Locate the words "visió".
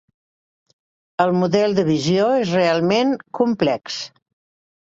1.91-2.31